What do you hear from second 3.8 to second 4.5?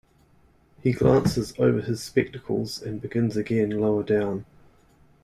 down.